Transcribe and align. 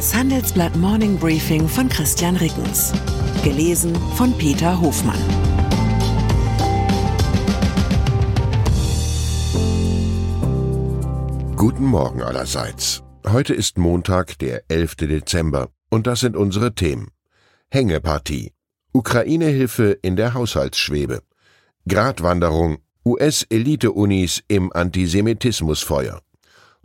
Das 0.00 0.14
Handelsblatt 0.14 0.74
Morning 0.76 1.18
Briefing 1.18 1.68
von 1.68 1.86
Christian 1.90 2.34
Rickens. 2.36 2.94
Gelesen 3.44 3.94
von 4.16 4.32
Peter 4.38 4.80
Hofmann. 4.80 5.20
Guten 11.54 11.84
Morgen 11.84 12.22
allerseits. 12.22 13.02
Heute 13.28 13.52
ist 13.52 13.76
Montag, 13.76 14.38
der 14.38 14.62
11. 14.68 14.96
Dezember, 14.96 15.68
und 15.90 16.06
das 16.06 16.20
sind 16.20 16.34
unsere 16.34 16.74
Themen. 16.74 17.08
Hängepartie. 17.70 18.52
Ukraine-Hilfe 18.94 19.98
in 20.00 20.16
der 20.16 20.32
Haushaltsschwebe. 20.32 21.20
Gratwanderung. 21.86 22.78
US-Elite-Unis 23.04 24.42
im 24.48 24.72
Antisemitismusfeuer. 24.72 26.22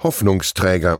Hoffnungsträger. 0.03 0.99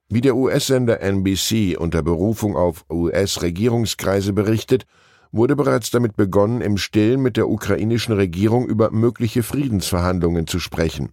Wie 0.09 0.21
der 0.21 0.35
US-Sender 0.35 1.01
NBC 1.01 1.77
unter 1.79 2.03
Berufung 2.03 2.57
auf 2.57 2.85
US-Regierungskreise 2.91 4.33
berichtet, 4.33 4.85
wurde 5.35 5.57
bereits 5.57 5.91
damit 5.91 6.17
begonnen, 6.17 6.61
im 6.61 6.77
Stillen 6.77 7.21
mit 7.21 7.37
der 7.37 7.49
ukrainischen 7.49 8.15
Regierung 8.15 8.67
über 8.67 8.91
mögliche 8.91 9.43
Friedensverhandlungen 9.43 10.47
zu 10.47 10.61
sprechen. 10.61 11.11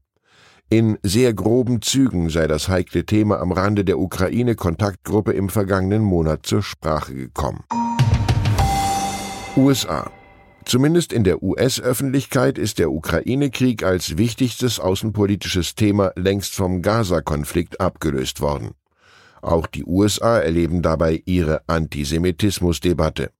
In 0.69 0.97
sehr 1.03 1.33
groben 1.33 1.81
Zügen 1.81 2.29
sei 2.29 2.47
das 2.47 2.69
heikle 2.69 3.05
Thema 3.05 3.41
am 3.41 3.51
Rande 3.51 3.83
der 3.83 3.99
Ukraine-Kontaktgruppe 3.99 5.33
im 5.33 5.49
vergangenen 5.49 6.03
Monat 6.03 6.45
zur 6.45 6.63
Sprache 6.63 7.13
gekommen. 7.13 7.63
USA 9.57 10.09
Zumindest 10.63 11.11
in 11.11 11.23
der 11.23 11.41
US-Öffentlichkeit 11.41 12.57
ist 12.57 12.79
der 12.79 12.91
Ukraine-Krieg 12.91 13.83
als 13.83 14.17
wichtigstes 14.17 14.79
außenpolitisches 14.79 15.75
Thema 15.75 16.13
längst 16.15 16.53
vom 16.53 16.81
Gaza-Konflikt 16.81 17.81
abgelöst 17.81 18.41
worden. 18.41 18.71
Auch 19.41 19.65
die 19.65 19.83
USA 19.83 20.38
erleben 20.38 20.83
dabei 20.83 21.23
ihre 21.25 21.67
Antisemitismusdebatte. 21.67 23.31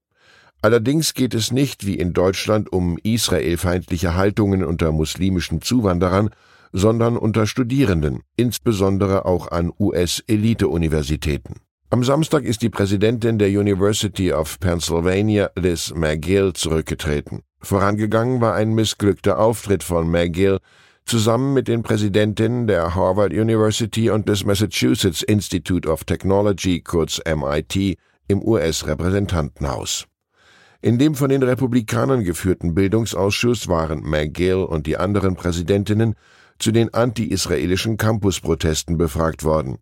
Allerdings 0.64 1.16
geht 1.16 1.34
es 1.34 1.52
nicht 1.52 1.88
wie 1.88 1.96
in 1.96 2.14
Deutschland 2.14 2.72
um 2.72 3.00
israelfeindliche 3.02 4.16
Haltungen 4.16 4.64
unter 4.64 4.92
muslimischen 4.92 5.62
Zuwanderern, 5.62 6.30
sondern 6.72 7.18
unter 7.18 7.48
Studierenden, 7.48 8.22
insbesondere 8.36 9.26
auch 9.26 9.52
an 9.52 9.74
US-Elite-Universitäten. 9.80 11.56
Am 11.90 12.04
Samstag 12.04 12.44
ist 12.44 12.62
die 12.62 12.70
Präsidentin 12.70 13.38
der 13.38 13.50
University 13.50 14.32
of 14.32 14.60
Pennsylvania, 14.60 15.50
Liz 15.58 15.94
McGill, 15.94 16.54
zurückgetreten. 16.54 17.42
Vorangegangen 17.60 18.40
war 18.40 18.54
ein 18.54 18.74
missglückter 18.74 19.40
Auftritt 19.40 19.84
von 19.84 20.10
McGill 20.10 20.60
zusammen 21.06 21.54
mit 21.54 21.68
den 21.68 21.84
Präsidentinnen 21.84 22.68
der 22.68 22.96
Harvard 22.96 23.34
University 23.34 24.10
und 24.10 24.30
des 24.30 24.46
Massachusetts 24.46 25.24
Institute 25.24 25.90
of 25.90 26.06
Technology, 26.06 26.82
kurz 26.82 27.20
MIT, 27.26 27.98
im 28.28 28.42
US-Repräsentantenhaus. 28.42 30.08
In 30.84 30.98
dem 30.98 31.14
von 31.14 31.30
den 31.30 31.44
Republikanern 31.44 32.24
geführten 32.24 32.74
Bildungsausschuss 32.74 33.68
waren 33.68 34.02
McGill 34.02 34.64
und 34.64 34.88
die 34.88 34.98
anderen 34.98 35.36
Präsidentinnen 35.36 36.16
zu 36.58 36.72
den 36.72 36.92
anti-israelischen 36.94 37.98
Campusprotesten 37.98 38.98
befragt 38.98 39.44
worden. 39.44 39.78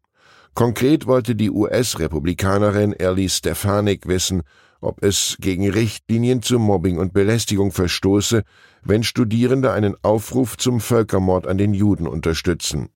Konkret 0.55 1.07
wollte 1.07 1.35
die 1.35 1.51
US-Republikanerin 1.51 2.91
Ellie 2.93 3.29
Stefanik 3.29 4.07
wissen, 4.07 4.41
ob 4.81 5.01
es 5.01 5.37
gegen 5.39 5.69
Richtlinien 5.69 6.41
zu 6.41 6.59
Mobbing 6.59 6.97
und 6.97 7.13
Belästigung 7.13 7.71
verstoße, 7.71 8.43
wenn 8.83 9.03
Studierende 9.03 9.71
einen 9.71 9.95
Aufruf 10.01 10.57
zum 10.57 10.81
Völkermord 10.81 11.47
an 11.47 11.57
den 11.57 11.73
Juden 11.73 12.07
unterstützen. 12.07 12.89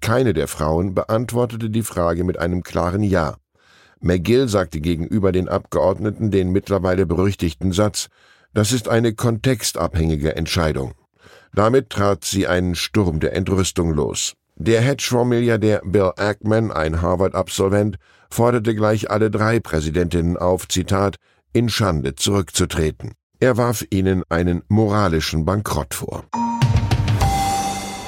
Keine 0.00 0.34
der 0.34 0.48
Frauen 0.48 0.94
beantwortete 0.94 1.70
die 1.70 1.82
Frage 1.82 2.24
mit 2.24 2.38
einem 2.38 2.62
klaren 2.62 3.02
Ja. 3.02 3.36
McGill 4.00 4.48
sagte 4.48 4.80
gegenüber 4.80 5.32
den 5.32 5.48
Abgeordneten 5.48 6.30
den 6.30 6.50
mittlerweile 6.50 7.06
berüchtigten 7.06 7.72
Satz, 7.72 8.08
das 8.54 8.72
ist 8.72 8.88
eine 8.88 9.14
kontextabhängige 9.14 10.36
Entscheidung. 10.36 10.92
Damit 11.54 11.90
trat 11.90 12.24
sie 12.24 12.46
einen 12.46 12.74
Sturm 12.74 13.20
der 13.20 13.34
Entrüstung 13.34 13.92
los. 13.92 14.34
Der 14.56 14.80
Hedgefonds-Milliardär 14.80 15.82
Bill 15.84 16.12
Ackman, 16.16 16.70
ein 16.70 17.00
Harvard-Absolvent, 17.00 17.96
forderte 18.30 18.74
gleich 18.74 19.10
alle 19.10 19.30
drei 19.30 19.60
Präsidentinnen 19.60 20.36
auf, 20.36 20.68
Zitat, 20.68 21.16
in 21.52 21.68
Schande 21.68 22.14
zurückzutreten. 22.14 23.12
Er 23.40 23.56
warf 23.56 23.84
ihnen 23.90 24.22
einen 24.28 24.62
moralischen 24.68 25.44
Bankrott 25.44 25.94
vor. 25.94 26.24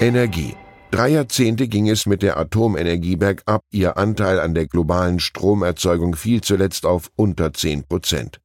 Energie. 0.00 0.54
Drei 0.92 1.08
Jahrzehnte 1.08 1.68
ging 1.68 1.88
es 1.88 2.04
mit 2.04 2.20
der 2.20 2.36
Atomenergie 2.36 3.16
bergab, 3.16 3.64
ihr 3.70 3.96
Anteil 3.96 4.38
an 4.38 4.52
der 4.52 4.66
globalen 4.66 5.20
Stromerzeugung 5.20 6.14
fiel 6.16 6.42
zuletzt 6.42 6.84
auf 6.84 7.10
unter 7.16 7.54
zehn 7.54 7.84
Prozent. 7.84 8.42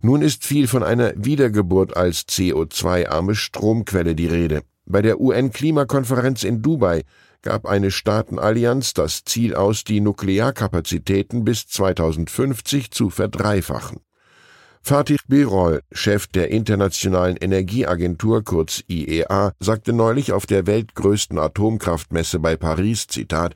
Nun 0.00 0.20
ist 0.20 0.44
viel 0.44 0.66
von 0.66 0.82
einer 0.82 1.12
Wiedergeburt 1.14 1.96
als 1.96 2.26
CO2-arme 2.26 3.36
Stromquelle 3.36 4.16
die 4.16 4.26
Rede. 4.26 4.62
Bei 4.86 5.02
der 5.02 5.20
UN-Klimakonferenz 5.20 6.42
in 6.42 6.62
Dubai 6.62 7.04
gab 7.42 7.64
eine 7.64 7.92
Staatenallianz 7.92 8.92
das 8.94 9.22
Ziel 9.22 9.54
aus, 9.54 9.84
die 9.84 10.00
Nuklearkapazitäten 10.00 11.44
bis 11.44 11.68
2050 11.68 12.90
zu 12.90 13.08
verdreifachen. 13.08 14.00
Fatih 14.86 15.16
Birol, 15.28 15.80
Chef 15.92 16.26
der 16.26 16.50
Internationalen 16.50 17.38
Energieagentur 17.38 18.44
kurz 18.44 18.84
IEA, 18.86 19.52
sagte 19.58 19.94
neulich 19.94 20.32
auf 20.32 20.44
der 20.44 20.66
weltgrößten 20.66 21.38
Atomkraftmesse 21.38 22.38
bei 22.38 22.56
Paris, 22.56 23.06
Zitat, 23.06 23.54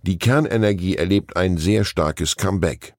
die 0.00 0.18
Kernenergie 0.18 0.96
erlebt 0.96 1.36
ein 1.36 1.58
sehr 1.58 1.84
starkes 1.84 2.36
Comeback. 2.36 2.94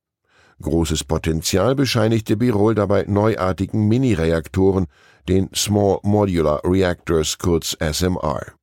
Großes 0.61 1.05
Potenzial 1.05 1.73
bescheinigte 1.73 2.37
Birol 2.37 2.75
dabei 2.75 3.05
neuartigen 3.07 3.87
Mini-Reaktoren, 3.87 4.85
den 5.27 5.49
Small 5.55 6.01
Modular 6.03 6.61
Reactors 6.63 7.39
kurz 7.39 7.75
SMR. 7.79 8.53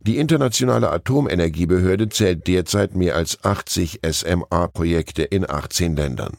Die 0.00 0.18
Internationale 0.18 0.90
Atomenergiebehörde 0.90 2.08
zählt 2.08 2.48
derzeit 2.48 2.96
mehr 2.96 3.14
als 3.14 3.44
80 3.44 4.00
SMR-Projekte 4.02 5.22
in 5.22 5.48
18 5.48 5.94
Ländern. 5.94 6.36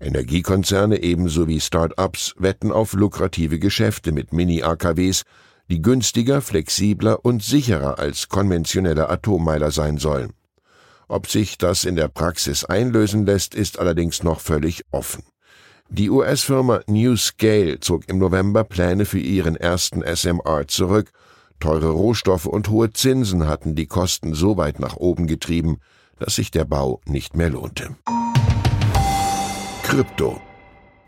Energiekonzerne 0.00 1.02
ebenso 1.02 1.48
wie 1.48 1.60
Start-ups 1.60 2.34
wetten 2.38 2.70
auf 2.70 2.92
lukrative 2.92 3.58
Geschäfte 3.58 4.12
mit 4.12 4.32
Mini-AKWs, 4.32 5.24
die 5.68 5.82
günstiger, 5.82 6.40
flexibler 6.40 7.24
und 7.24 7.42
sicherer 7.42 7.98
als 7.98 8.28
konventionelle 8.28 9.08
Atommeiler 9.08 9.70
sein 9.70 9.98
sollen. 9.98 10.32
Ob 11.08 11.26
sich 11.26 11.58
das 11.58 11.84
in 11.84 11.96
der 11.96 12.08
Praxis 12.08 12.64
einlösen 12.64 13.26
lässt, 13.26 13.54
ist 13.54 13.78
allerdings 13.78 14.22
noch 14.22 14.40
völlig 14.40 14.84
offen. 14.90 15.24
Die 15.90 16.10
US-Firma 16.10 16.80
New 16.86 17.16
Scale 17.16 17.80
zog 17.80 18.08
im 18.08 18.18
November 18.18 18.62
Pläne 18.62 19.06
für 19.06 19.18
ihren 19.18 19.56
ersten 19.56 20.02
SMR 20.02 20.68
zurück. 20.68 21.10
Teure 21.60 21.90
Rohstoffe 21.90 22.44
und 22.44 22.68
hohe 22.68 22.92
Zinsen 22.92 23.46
hatten 23.46 23.74
die 23.74 23.86
Kosten 23.86 24.34
so 24.34 24.58
weit 24.58 24.80
nach 24.80 24.96
oben 24.96 25.26
getrieben, 25.26 25.78
dass 26.18 26.34
sich 26.34 26.50
der 26.50 26.66
Bau 26.66 27.00
nicht 27.06 27.36
mehr 27.36 27.48
lohnte. 27.48 27.96
Krypto. 29.88 30.38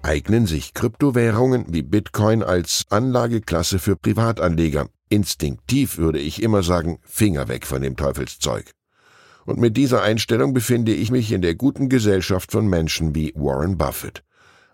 Eignen 0.00 0.46
sich 0.46 0.72
Kryptowährungen 0.72 1.66
wie 1.68 1.82
Bitcoin 1.82 2.42
als 2.42 2.86
Anlageklasse 2.88 3.78
für 3.78 3.94
Privatanleger? 3.94 4.88
Instinktiv 5.10 5.98
würde 5.98 6.18
ich 6.18 6.42
immer 6.42 6.62
sagen, 6.62 6.98
Finger 7.02 7.48
weg 7.48 7.66
von 7.66 7.82
dem 7.82 7.94
Teufelszeug. 7.94 8.70
Und 9.44 9.60
mit 9.60 9.76
dieser 9.76 10.00
Einstellung 10.00 10.54
befinde 10.54 10.94
ich 10.94 11.10
mich 11.10 11.30
in 11.30 11.42
der 11.42 11.56
guten 11.56 11.90
Gesellschaft 11.90 12.52
von 12.52 12.68
Menschen 12.68 13.14
wie 13.14 13.34
Warren 13.36 13.76
Buffett. 13.76 14.24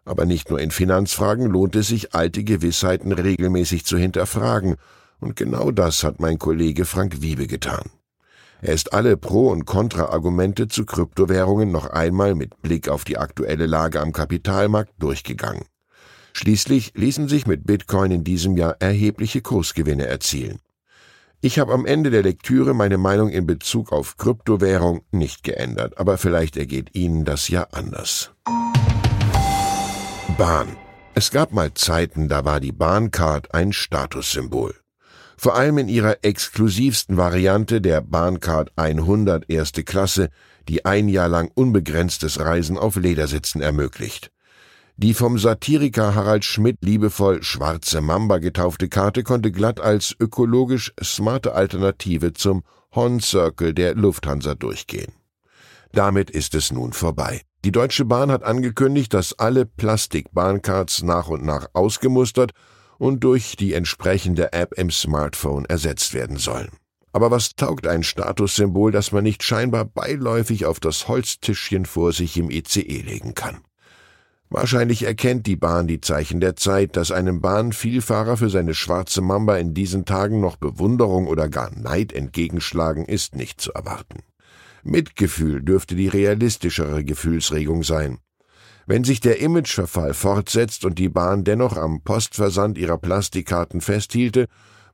Aber 0.05 0.25
nicht 0.25 0.51
nur 0.51 0.61
in 0.61 0.71
Finanzfragen 0.71 1.47
lohnt 1.47 1.75
es 1.75 1.89
sich, 1.89 2.15
alte 2.15 2.45
Gewissheiten 2.45 3.11
regelmäßig 3.11 3.85
zu 3.87 3.99
hinterfragen, 3.99 4.77
und 5.19 5.35
genau 5.35 5.73
das 5.73 6.05
hat 6.05 6.21
mein 6.21 6.39
Kollege 6.39 6.85
Frank 6.85 7.23
Wiebe 7.23 7.49
getan. 7.49 7.91
Er 8.63 8.73
ist 8.73 8.93
alle 8.93 9.17
Pro- 9.17 9.51
und 9.51 9.65
Kontra-Argumente 9.65 10.69
zu 10.69 10.85
Kryptowährungen 10.85 11.71
noch 11.71 11.87
einmal 11.87 12.35
mit 12.35 12.61
Blick 12.63 12.89
auf 12.89 13.05
die 13.05 13.19
aktuelle 13.19 13.67
Lage 13.67 14.01
am 14.01 14.13
Kapitalmarkt 14.13 14.93
durchgegangen. 14.99 15.65
Schließlich 16.33 16.93
ließen 16.95 17.29
sich 17.29 17.47
mit 17.47 17.67
Bitcoin 17.67 18.11
in 18.11 18.25
diesem 18.25 18.57
Jahr 18.57 18.77
erhebliche 18.81 19.41
Kursgewinne 19.41 20.07
erzielen. 20.07 20.61
Ich 21.41 21.59
habe 21.59 21.73
am 21.73 21.87
Ende 21.87 22.11
der 22.11 22.23
Lektüre 22.23 22.75
meine 22.75 22.99
Meinung 22.99 23.29
in 23.29 23.47
Bezug 23.47 23.93
auf 23.93 24.17
Kryptowährung 24.17 25.03
nicht 25.11 25.45
geändert, 25.45 25.99
aber 25.99 26.19
vielleicht 26.19 26.57
ergeht 26.57 26.95
Ihnen 26.95 27.25
das 27.25 27.49
ja 27.49 27.69
anders. 27.73 28.33
Bahn. 30.37 30.77
Es 31.15 31.31
gab 31.31 31.53
mal 31.53 31.73
Zeiten, 31.73 32.29
da 32.29 32.45
war 32.45 32.61
die 32.61 32.73
Bahncard 32.73 33.55
ein 33.55 33.73
Statussymbol. 33.73 34.75
Vor 35.37 35.55
allem 35.55 35.79
in 35.79 35.89
ihrer 35.89 36.19
exklusivsten 36.23 37.17
Variante 37.17 37.81
der 37.81 38.01
Bahncard 38.01 38.73
100 38.77 39.51
erste 39.51 39.85
Klasse, 39.85 40.31
die 40.69 40.85
ein 40.85 41.09
Jahr 41.09 41.29
lang 41.29 41.51
unbegrenztes 41.55 42.41
Reisen 42.41 42.79
auf 42.79 42.97
Ledersitzen 42.97 43.61
ermöglicht. 43.61 44.31
Die 44.99 45.13
vom 45.13 45.39
Satiriker 45.39 46.15
Harald 46.15 46.47
Schmidt 46.47 46.79
liebevoll 46.81 47.43
Schwarze 47.43 48.01
Mamba 48.01 48.39
getaufte 48.39 48.89
Karte 48.89 49.25
konnte 49.25 49.53
glatt 49.53 49.79
als 49.79 50.17
ökologisch 50.19 50.95
smarte 51.03 51.53
Alternative 51.53 52.33
zum 52.33 52.63
Horn 52.95 53.21
Circle 53.21 53.75
der 53.75 53.95
Lufthansa 53.95 54.55
durchgehen. 54.55 55.13
Damit 55.93 56.31
ist 56.31 56.55
es 56.55 56.73
nun 56.73 56.95
vorbei. 56.95 57.43
Die 57.63 57.73
Deutsche 57.73 58.07
Bahn 58.07 58.31
hat 58.31 58.43
angekündigt, 58.43 59.13
dass 59.13 59.39
alle 59.39 59.67
Plastikbahncards 59.67 61.03
nach 61.03 61.29
und 61.29 61.45
nach 61.45 61.69
ausgemustert 61.75 62.53
und 62.99 63.25
durch 63.25 63.57
die 63.57 63.73
entsprechende 63.73 64.53
App 64.53 64.75
im 64.75 64.91
Smartphone 64.91 65.65
ersetzt 65.65 66.15
werden 66.15 66.37
sollen. 66.37 66.71
Aber 67.13 67.31
was 67.31 67.57
taugt 67.57 67.87
ein 67.87 68.03
Statussymbol, 68.03 68.93
das 68.93 69.11
man 69.11 69.25
nicht 69.25 69.43
scheinbar 69.43 69.87
beiläufig 69.87 70.67
auf 70.67 70.81
das 70.81 71.09
Holztischchen 71.09 71.87
vor 71.87 72.13
sich 72.13 72.37
im 72.37 72.51
ICE 72.51 73.03
legen 73.03 73.35
kann? 73.35 73.63
Wahrscheinlich 74.49 75.03
erkennt 75.03 75.47
die 75.47 75.57
Bahn 75.57 75.89
die 75.89 76.01
Zeichen 76.01 76.41
der 76.41 76.55
Zeit, 76.55 76.97
dass 76.97 77.11
einem 77.11 77.41
Bahnvielfahrer 77.41 78.37
für 78.37 78.49
seine 78.49 78.75
schwarze 78.75 79.21
Mamba 79.21 79.57
in 79.57 79.75
diesen 79.75 80.05
Tagen 80.05 80.41
noch 80.41 80.57
Bewunderung 80.57 81.27
oder 81.27 81.49
gar 81.49 81.71
Neid 81.71 82.13
entgegenschlagen, 82.13 83.07
ist 83.07 83.35
nicht 83.35 83.61
zu 83.61 83.73
erwarten. 83.73 84.23
Mitgefühl 84.85 85.63
dürfte 85.63 85.97
die 85.97 86.07
realistischere 86.07 87.03
Gefühlsregung 87.03 87.83
sein. 87.83 88.19
Wenn 88.89 89.03
sich 89.03 89.19
der 89.19 89.41
Imageverfall 89.41 90.15
fortsetzt 90.15 90.85
und 90.85 91.01
die 91.01 91.09
Bahn 91.09 91.43
dennoch 91.43 91.77
am 91.77 92.03
Postversand 92.03 92.79
ihrer 92.79 92.99
Plastikkarten 92.99 93.81
festhielte, 93.81 94.47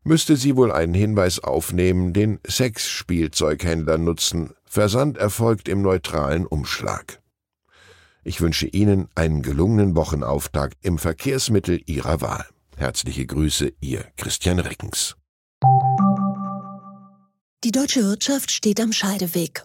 müsste 0.03 0.37
sie 0.37 0.57
wohl 0.57 0.73
einen 0.73 0.95
Hinweis 0.95 1.41
aufnehmen, 1.41 2.15
den 2.15 2.41
Sexspielzeughändler 2.49 3.99
nutzen. 3.99 4.55
Versand 4.65 5.19
erfolgt 5.19 5.69
im 5.69 5.83
neutralen 5.83 6.47
Umschlag. 6.47 7.21
Ich 8.25 8.41
wünsche 8.41 8.67
Ihnen 8.67 9.09
einen 9.15 9.43
gelungenen 9.43 9.95
Wochenauftakt 9.95 10.79
im 10.83 10.97
Verkehrsmittel 10.97 11.83
Ihrer 11.85 12.23
Wahl. 12.23 12.47
Herzliche 12.77 13.27
Grüße, 13.27 13.75
Ihr 13.81 14.07
Christian 14.17 14.59
Reckens. 14.59 15.17
Die 17.63 17.73
deutsche 17.73 18.03
Wirtschaft 18.03 18.51
steht 18.51 18.81
am 18.81 18.93
Scheideweg. 18.93 19.65